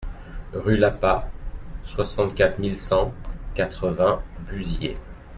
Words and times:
Rue 0.53 0.77
Lapas, 0.77 1.29
soixante-quatre 1.83 2.57
mille 2.59 2.79
six 2.79 2.85
cent 2.85 3.13
quatre-vingts 3.53 4.23
Buziet 4.49 4.97